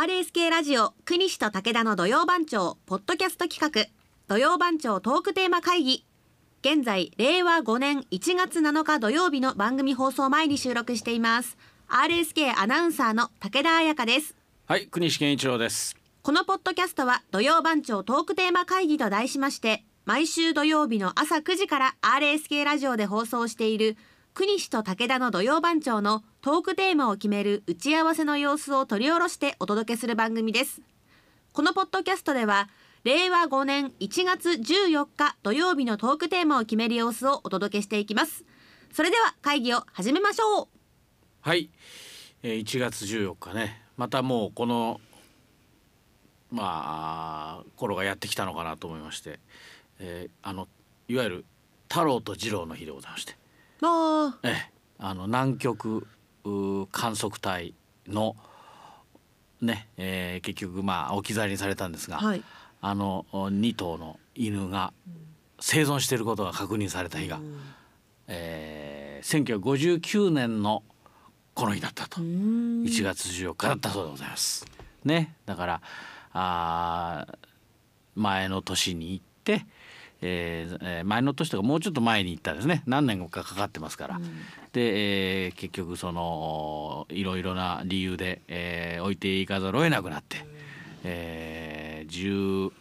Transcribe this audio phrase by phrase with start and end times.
[0.00, 3.84] RSK ラジオ国西と武田の土曜番長ポッドキャスト企画。
[4.28, 6.06] 土曜番長トークテーマ会議。
[6.62, 11.58] 現在令和5年1月7日土曜日の番組放送前に収録しています。
[11.86, 14.34] RSK アナウンサーの武田彩香です。
[14.64, 15.94] はい国西健一郎です。
[16.22, 23.98] このポッドキャストは土曜番長トークテーマ会議と題しまして毎週土曜日の朝9時から RSK ラジオで放送している
[24.32, 30.80] 国西と武田の土曜番長のトークテーマを決める打ち合わせの様子を取り下ろしてお届けする番組です。
[31.52, 32.70] このポッドキャストでは
[33.04, 38.46] 令和5年1月14日土曜日のトークテーマを決める様子をお届けしていきます。
[38.90, 40.68] それでは会議を始めましょう。
[41.42, 41.68] はい、
[42.42, 43.82] えー、1月14日ね。
[43.98, 44.98] またもうこの
[46.50, 49.40] まあ頃がやってきたのかなと思いまして、
[49.98, 50.68] えー、あの
[51.06, 51.44] いわゆる
[51.90, 53.36] 太郎と次郎の日でございまして。
[53.82, 56.06] あええ、あの南極う
[56.90, 57.74] 観測隊
[58.06, 58.36] の
[59.60, 62.42] ね、えー、結局まあ置き去りにされたんですが、はい。
[62.82, 64.92] あの2頭の犬が
[65.60, 67.40] 生存していることが確認された日が、
[68.26, 70.82] えー、1959年の
[71.52, 72.20] この日だったと。
[72.20, 74.64] 1月14日だったそうでございます。
[75.04, 75.82] ね、だから
[76.32, 77.36] あー
[78.14, 79.66] 前の年に行って、
[80.22, 82.82] えーえー前の年とかもうちょっと前に行ったんですね。
[82.86, 84.20] 何年かかかってますから、
[84.72, 90.44] で、えー結局そのいろいろな理由で、えー置いていかざるを得なくなって、
[91.04, 92.72] えー、10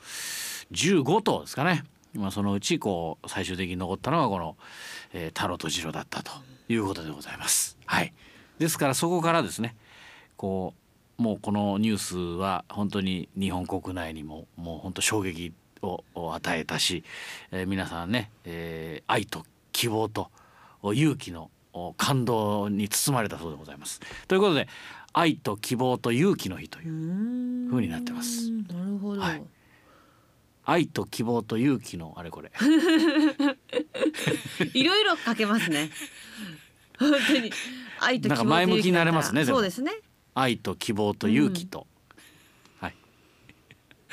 [0.72, 4.56] 15頭ですかね、まあ、そのうちこう最終的に残ったのがこの、
[5.14, 6.32] えー、太郎と次郎だったと
[6.68, 7.78] いうことでございます。
[7.86, 8.14] はい、
[8.60, 9.76] ですからそこからですね
[10.38, 10.74] こ
[11.18, 17.04] うもうこのニュースは本当に日本国内にももう本当衝撃をを与えたし、
[17.52, 20.30] えー皆さんね、えー愛と希望と
[20.82, 24.00] お勇気のお感動に包まれたそうでございます。
[24.28, 24.68] ということで
[25.14, 28.50] 愛と希望と勇気の日という風になってます。
[28.52, 29.42] なるほど、はい
[30.66, 32.52] 愛と希望と勇気のあれこれ
[34.76, 35.90] いろいろかけますね。
[37.00, 37.52] 本当に
[38.00, 39.92] 愛と希望となんか前向きになれますねそうですね。
[40.36, 41.88] 愛と希望と勇気と、はい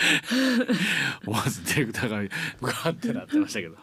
[1.26, 2.28] 思わずディレクターがグ
[2.84, 3.76] ワってなってましたけど。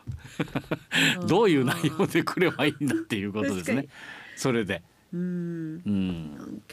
[1.28, 3.88] どういう内容でくればいいんだっていうことですね。
[4.36, 4.82] それで。
[5.14, 5.20] うん。
[5.22, 6.64] うん。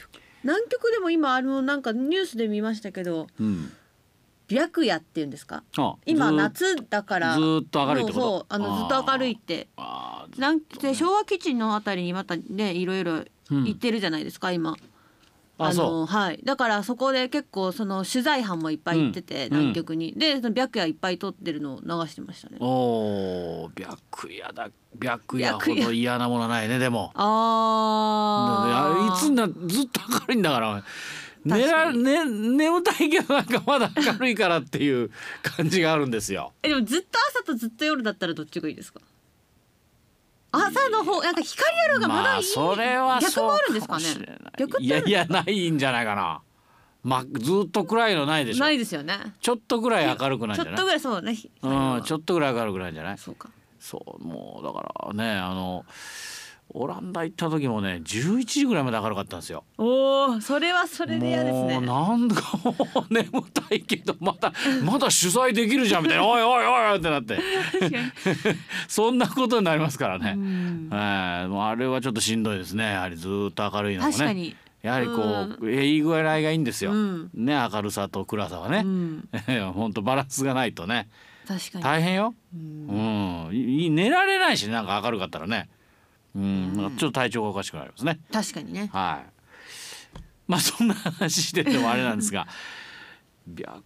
[0.43, 0.91] 南極。
[0.91, 3.71] でも今あのなんかニュースで見ましたけど、うん。
[4.49, 5.63] 白夜っていうんですか？
[5.77, 7.35] あ今夏だから。
[7.35, 9.67] ずーっと明るいそうあのずっと明るいって。
[10.37, 14.75] なんで昭和基地のあたりにまたねいろいろ行ってるじゃないですか、今。
[15.67, 16.39] あそのはい。
[16.43, 19.57] だからそこで結構その取材班もいっぱい行ってて、うん。
[19.57, 22.57] 南極に、でその白夜いっぱい撮ってるのを流してましたね。
[22.59, 24.69] うおー白夜だ。
[25.03, 27.11] 白夜ほど嫌なものないねでも。
[27.15, 29.15] あー。
[29.15, 30.83] いつになずっと明るいんだから
[31.43, 35.09] 寝ら、ね、眠たいけどなんかまだ明るいからっていう
[35.41, 36.53] 感じがあるんですよ。
[36.61, 38.99] えでもずっと朝とずっと夜だったらどっちがいいですか？
[40.51, 44.03] 朝の方なんか光ある方がまだいい、あそれは逆もあるんですかね？
[44.79, 44.89] い。
[44.89, 46.41] やいやないんじゃないかな。
[47.03, 48.59] まずっと暗いのないでしょ。
[48.59, 49.17] ないですよね。
[49.41, 50.75] ちょっとぐらい明るくないんじゃない？
[50.75, 51.31] ちょっとぐらいそうね。
[51.63, 51.67] う
[51.99, 53.17] んちょっっとぐらい明るくないんじゃない？
[53.17, 53.49] そうか。
[53.79, 55.85] そうもうだからねあの
[56.73, 59.63] オランダ行った時もね11時ぐらいまで明るかったんですよ。
[59.77, 62.75] おおそれはそれで嫌ですもうねなんかも
[63.09, 67.39] う眠たいけどまだ まだ取材できるじゃんみたいな「おいおいおい!」ってなって
[68.87, 70.33] そんなことになりますからね。
[70.37, 74.13] うんはいもうあれはちょっとしんどいですねやはりずーっと明るいのもね。
[74.13, 76.91] 確かにやはりこう、えいい具合がいいんですよ。
[76.91, 78.83] うんね明るさと暗さはね。
[78.85, 79.29] うん
[79.73, 81.07] 本当バランスがないとね
[81.47, 82.33] 確かに大変よ。
[82.53, 85.69] うんうん、寝られないしなんか明るかったらね。
[86.35, 88.19] うん、なんかちょっと体調がおかしくなりますね。
[88.31, 88.89] 確かにね。
[88.93, 89.29] はい。
[90.47, 92.47] まあそんな話しててもあれなんですが、
[93.47, 93.81] 白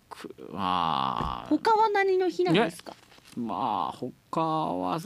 [0.52, 1.48] まあ。
[1.50, 2.94] 他は何の日なんですか？
[3.38, 5.00] まあ他は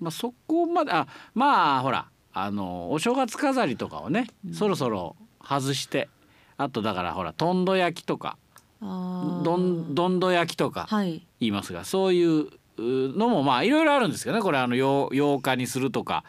[0.00, 6.08] まあそこまであまあほらあのお正月飾りとかをね、そろそろ外して
[6.56, 8.38] あとだからほらとんど焼きとか
[8.80, 8.86] ど
[9.56, 11.26] んどんど焼きとかはい。
[11.40, 12.46] 言いますがそういう
[12.78, 14.42] うのもまあいろいろあるんですけどね。
[14.42, 16.24] これあの 8, 8日にするとか、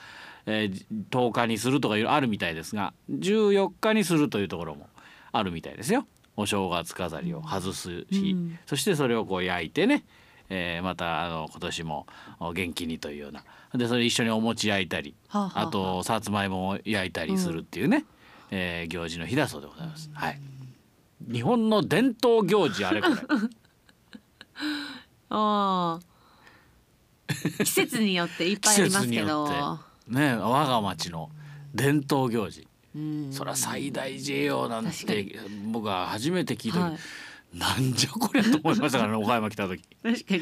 [0.51, 4.87] えー、10日にするとかいあるみたいですが14日にするというところも
[5.31, 6.07] あるみたいですよ。
[6.35, 8.57] お正月飾りを外す日、うん。
[8.65, 10.05] そしてそれをこう焼いてね、
[10.49, 12.07] えーまたあの今年も
[12.39, 13.43] お元気にというような。
[13.75, 15.67] でそれ一緒にお餅焼いたりはあはあはあ。
[15.67, 18.05] あとさつまいもを焼いたりするっていうね、
[18.49, 20.09] えー行事の日だそうでございます。
[20.13, 20.41] はい。
[21.31, 23.15] 日本の伝統行事あれこれ。
[25.29, 25.99] ああ
[27.63, 29.45] 季節によっていっぱいありますけど。
[29.45, 31.29] 季節によね我が町の
[31.73, 32.67] 伝統行事。
[32.95, 33.29] うん。
[33.31, 35.35] それは最大 JO なんて
[35.71, 36.97] 僕は初めて聞いた時、はい。
[37.51, 39.83] なんじゃこりゃと思いましたからね岡山来た時。
[40.03, 40.41] 確かに。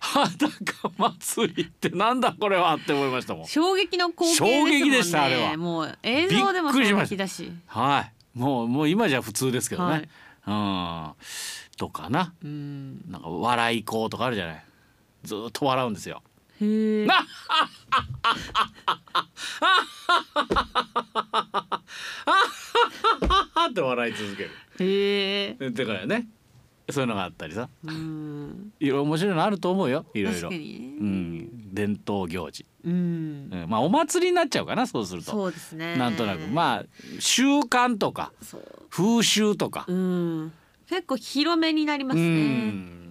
[0.00, 3.46] 裸祭りってなんだこれはって思いましたもん。
[3.46, 4.78] 衝撃の光景ですもんね。
[4.80, 5.56] 衝撃でしたあれは。
[5.56, 7.52] もう映像でも衝撃だし。
[7.66, 8.00] は
[8.34, 8.38] い。
[8.38, 10.08] もうもう今じゃ普通ですけどね、はい。
[10.46, 11.76] うん。
[11.76, 12.34] とかな。
[12.44, 13.10] うん。
[13.10, 14.64] なんか笑い子とかあるじゃない。
[15.24, 16.22] ずーっと笑うんですよ
[16.60, 17.06] へえ
[23.70, 24.50] って笑い続ける
[24.80, 26.26] へえだからね
[26.88, 32.92] そういうのがあったりさうんいろいろ面白いのあると思うよいろいろうん伝統行事、うん
[33.52, 36.84] うん、まあお祭りになっちゃうかなそうするとそうですねなんとなくまあ
[37.18, 40.52] 習慣とかそう風習とかうん
[40.88, 43.05] 結構広めになりますねうん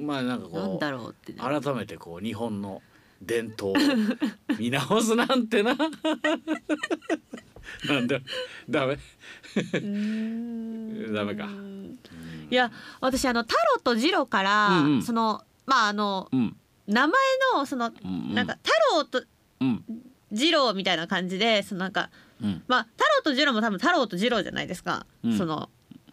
[0.00, 1.38] まあなんかこうだろうってね。
[1.38, 2.82] 改めてこう日本の
[3.22, 3.74] 伝統を
[4.58, 5.76] 見直すなんてな。
[7.88, 8.18] なんだ
[8.68, 8.98] ダメ。
[9.74, 11.12] うん。
[11.14, 11.48] ダメか。
[12.50, 15.02] いや私あのタロとジロから、うんうん。
[15.02, 16.56] そのまああのうん。
[16.86, 17.12] 名前
[17.54, 19.24] のその、うんなんか太郎と
[19.60, 19.84] うん。
[20.32, 22.10] ジローみたいな感じでそのなんか
[22.42, 22.62] うん。
[22.68, 25.38] まあ太郎とジローも多分太郎とジローじゃないですか、うん。
[25.38, 25.70] その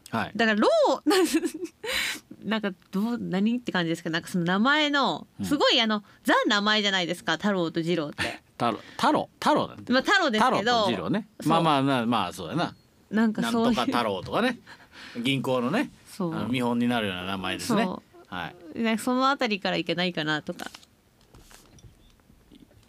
[0.09, 0.31] はい。
[0.35, 1.01] だからロー
[2.43, 5.45] なんかどう何って感じですけどなんかその名前のうん。
[5.45, 7.33] すごいあの、ザ名前じゃないですか？
[7.33, 8.41] 太郎とジローって。
[8.57, 9.91] 太郎太郎太郎なんて。
[9.93, 11.27] まあ太郎です太郎けどと次郎ね。
[11.45, 12.75] まあまあまあまあそうやな。
[13.11, 13.75] なんかなんそういう。
[13.75, 14.59] とか太郎とかね。
[15.23, 15.91] 銀行のね。
[15.93, 16.31] あそう。
[16.35, 17.83] の見本になるような名前ですね。
[17.83, 18.79] そはい。
[18.79, 20.65] ねそのあたりからいけないかなとか。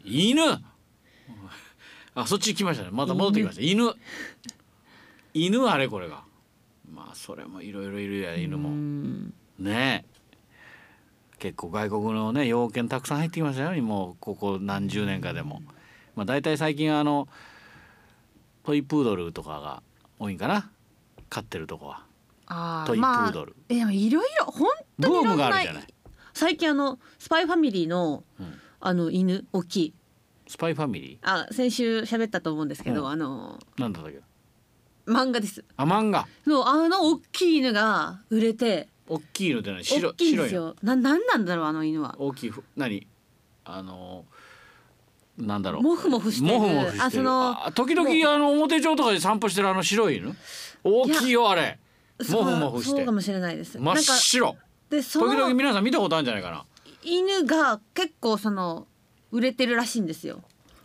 [0.04, 0.42] 犬
[2.16, 2.90] あそっち来ましたね。
[2.92, 3.62] また戻ってきました。
[3.62, 3.92] 犬
[5.32, 6.22] 犬あれこれが。
[6.92, 10.14] まあそれもいろいろいるや犬うもんねえ。
[11.38, 15.62] 結構外国のね洋犬たくさん入ってきましたよもうここ何十年かでも。
[16.16, 17.28] まあ大体最近あの
[18.64, 19.82] トイプードルとかが
[20.18, 20.70] 多いんかな。
[21.28, 22.04] 飼ってるとこは。
[22.46, 24.68] あトイプードル、まあ、えでもいろいろ本
[25.00, 25.94] 当にいろんなブームがあるじゃない。
[26.32, 28.54] 最近あのスパイファミリーの、うん。
[28.80, 29.94] あの犬大きい。
[30.46, 33.08] スパイファミリあ先週喋ったと思うんですけど、うん。
[33.08, 34.20] あのーなんだったっけ？
[35.06, 35.64] 漫画です。
[35.76, 36.26] あ漫画。
[36.44, 39.84] そうあの大きい犬が売れて大きいのって何？
[39.84, 40.68] 白大きいんです白いの？
[40.68, 42.16] よななんなんだろうあの犬は。
[42.18, 43.06] 大きいふ何？
[43.64, 44.24] あの
[45.38, 45.82] なんだろう。
[45.82, 46.58] モフモフしてる。
[46.58, 47.04] モフモフしてる。
[47.04, 50.34] あそのあ時々あの表町とかで散歩してるあの白い犬。
[50.82, 51.78] 大きいよあれ。
[52.22, 52.90] そうモフモフして。
[52.90, 53.78] そうかもしれないです。
[53.78, 54.56] 真っなんか白。
[54.90, 56.64] でそ時々の皆さん見たことあるんじゃないかな。
[57.02, 58.86] 犬が結構その
[59.32, 60.42] 売れてるらしいんですよ。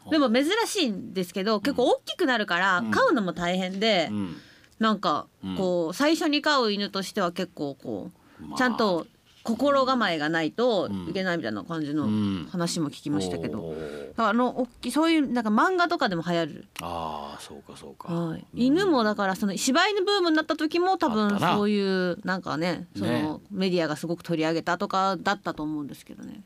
[0.09, 2.91] でも珍しいんですけど結構大きくなるからうん。
[2.91, 4.35] 飼うのも大変で、うん
[4.79, 5.27] なんか
[5.57, 8.11] こう最初に飼う犬としては結構こ
[8.41, 8.55] まあ。
[8.55, 9.05] うちゃんと
[9.41, 11.09] 心構えがないとうん。
[11.09, 12.47] いけないみたいな感じのうん。
[12.51, 13.73] 話も聞きましたけど、
[14.17, 23.23] あの大きいそういうなんか漫画とかでも流行る、ああそうかそうか、はい、うん犬もだからその柴犬ブームになった時も多あ分そういうなんかねそね。
[23.23, 26.41] のメディアがすごく取り上げたとかだったと思うんですけどね。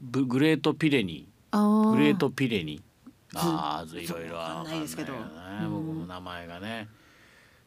[0.00, 1.28] ブグレートピレニ。
[1.52, 1.58] グ
[1.98, 2.78] レーートピレニ。
[2.78, 2.82] ー
[3.36, 5.12] ああいろいろわかんないですけど。
[5.62, 6.88] 僕も名前がね。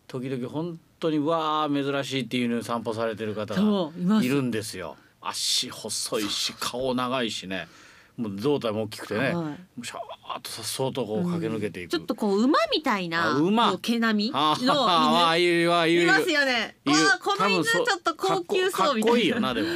[0.07, 4.95] 時々本当にわあ珍しいっていうのを散歩されてる方がいるんですよ。
[5.21, 7.67] 足細いし顔長いしね。
[8.15, 9.85] もう胴体も大きくてね、はい。
[9.85, 9.99] シャー
[10.37, 13.77] ッとさっそうとこう駆け抜けていく、ちょっとこう馬みたいなあ馬。
[13.77, 16.01] 毛並みあのああいるわいる。
[16.01, 16.77] 犬いますよね。
[16.83, 16.89] い
[17.21, 19.12] この犬ちょっと高級そうみたいな。
[19.12, 19.67] かっこいいよなでも。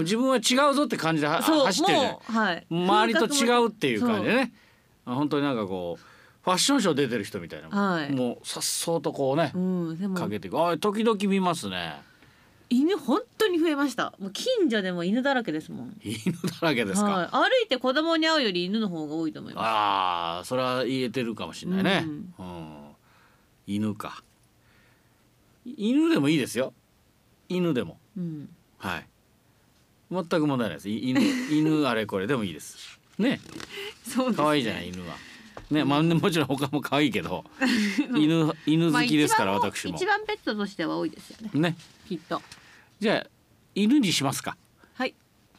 [0.00, 2.66] 自分は違うぞって感じで走ってるはい。
[2.68, 4.52] 周りと違うっていう感じでね。
[4.52, 4.67] あ
[5.14, 6.02] 本当になんかこう
[6.44, 8.12] ファッションショー出てる人みたいな、はい。
[8.12, 10.14] もうさっそうとこうね、うんでも。
[10.14, 10.58] かけていく。
[10.58, 12.00] あ時々見ますね。
[12.70, 14.14] 犬本当に増えました。
[14.18, 15.96] もう近所でも犬だらけですもん。
[16.02, 17.28] 犬だらけですか、はい。
[17.30, 22.16] 歩いて子供に会うより犬の方が多いと思いまああそれは言えてるかもしれないね、ううん。
[22.16, 22.78] ん
[23.66, 24.22] 犬か。
[25.64, 26.72] 犬でもいいですよ。
[27.48, 27.98] 犬でも。
[28.14, 28.20] す。
[28.20, 28.48] うん。
[28.78, 29.06] はい。
[30.10, 30.88] 全く問題ないです。
[30.88, 32.98] い犬犬あれこれでもいいです。
[33.18, 33.40] ね
[34.06, 34.34] そう。
[34.34, 35.16] 可愛いじゃない犬は
[35.70, 37.44] ねまあもちろん他も可愛いけど
[38.16, 41.60] 犬犬好きですから、まあ私も一番ペットとしては多いですよね。
[41.60, 41.76] ね
[42.08, 42.40] きっと。
[43.00, 43.26] じゃあ
[43.74, 44.56] 犬にしますか？
[44.94, 45.14] はい。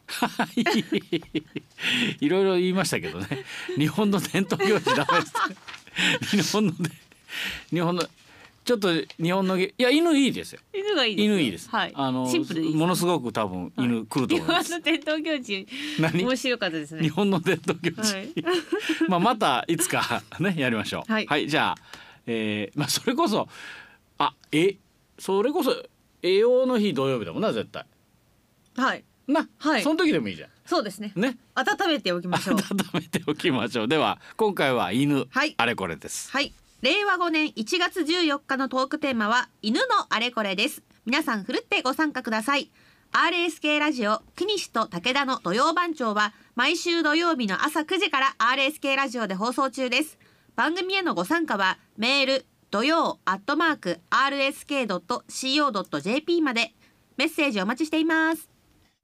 [0.08, 0.62] はい
[2.26, 3.46] いろいろ言いましたけどね
[3.78, 5.26] 日本の伝統行事ダメで
[6.32, 6.90] す日本ので
[7.70, 8.04] 日本の
[8.70, 10.60] ちょっと日本のげいや犬いいですよ。
[10.72, 11.34] 犬がいいですよ。
[11.34, 11.92] 犬いいです、はい。
[11.96, 12.76] あのシンプルでいい。
[12.76, 15.68] ものすごく多分犬来ると日思います、本の伝統行事。
[16.00, 16.24] 何？
[16.24, 17.02] 面白かったですね。
[17.02, 18.30] 日本の伝統行事、はい。
[19.10, 21.12] まあまたいつかねやりましょう。
[21.12, 21.50] はい。
[21.50, 21.76] じゃあ、
[22.28, 23.50] えー、まあそれこそ
[24.20, 24.78] あえ
[25.18, 25.76] それこそ
[26.22, 27.88] 栄養の日土曜日だもんな絶対。
[28.78, 29.04] はい。
[29.28, 29.82] な、はい。
[29.82, 31.12] その時でもいいじゃそうですね。
[31.16, 31.40] んね。
[31.56, 32.58] 温めておきましょう。
[32.62, 33.88] 温めておきましょう。
[33.88, 35.56] では今回は犬、はい。
[35.58, 36.30] あれこれです。
[36.30, 40.82] はい令和5年1月14日のトークテーマは犬のあれこれです。
[41.06, 42.72] 皆さんふるってご参加ください。
[43.12, 50.18] RSK ラジオ国西と武田の土曜番長は毎週土曜日の朝9時から RSK ラジオで放送中です。
[50.56, 56.72] 番組へのご参加はメール土曜アットマーク RSK.CO.JP まで。
[57.18, 58.59] メッセージお待ちしています。